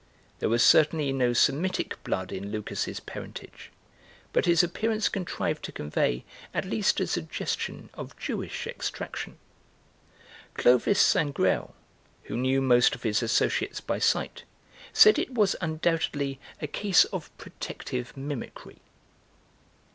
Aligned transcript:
There 0.39 0.49
was 0.49 0.63
certainly 0.63 1.13
no 1.13 1.31
Semitic 1.31 2.03
blood 2.03 2.31
in 2.31 2.49
Lucas's 2.49 2.99
parentage, 2.99 3.69
but 4.33 4.47
his 4.47 4.63
appearance 4.63 5.07
contrived 5.07 5.63
to 5.65 5.71
convey 5.71 6.23
at 6.55 6.65
least 6.65 6.99
a 6.99 7.05
suggestion 7.05 7.91
of 7.93 8.17
Jewish 8.17 8.65
extraction. 8.65 9.37
Clovis 10.55 10.99
Sangrail, 10.99 11.75
who 12.23 12.35
knew 12.35 12.63
most 12.63 12.95
of 12.95 13.03
his 13.03 13.21
associates 13.21 13.79
by 13.79 13.99
sight, 13.99 14.41
said 14.91 15.19
it 15.19 15.35
was 15.35 15.55
undoubtedly 15.61 16.39
a 16.63 16.65
case 16.65 17.05
of 17.05 17.29
protective 17.37 18.17
mimicry. 18.17 18.79